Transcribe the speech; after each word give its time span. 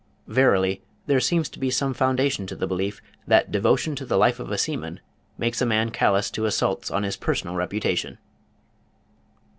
Verily 0.25 0.81
there 1.05 1.19
seems 1.19 1.47
to 1.49 1.59
be 1.59 1.69
some 1.69 1.93
foundation 1.93 2.47
to 2.47 2.55
the 2.55 2.65
belief 2.65 3.03
that 3.27 3.51
devotion 3.51 3.95
to 3.97 4.03
the 4.03 4.17
life 4.17 4.39
of 4.39 4.49
a 4.49 4.57
seaman 4.57 4.99
makes 5.37 5.61
a 5.61 5.65
man 5.67 5.91
callous 5.91 6.31
to 6.31 6.45
assaults 6.45 6.89
on 6.89 7.03
his 7.03 7.15
personal 7.15 7.53
reputation! 7.55 8.17